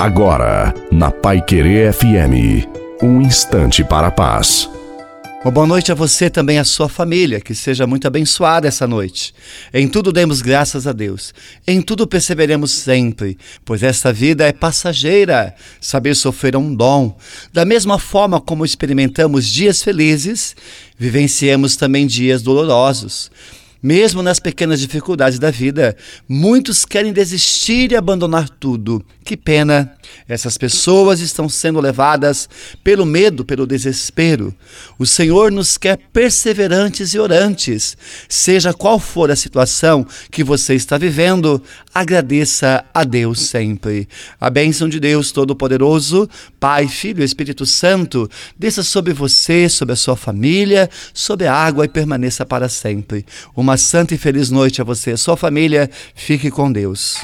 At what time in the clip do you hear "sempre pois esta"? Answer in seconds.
12.70-14.10